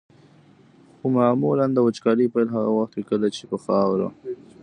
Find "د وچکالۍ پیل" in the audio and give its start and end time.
1.73-2.47